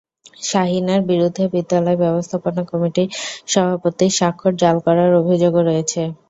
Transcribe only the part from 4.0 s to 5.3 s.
স্বাক্ষর জাল করার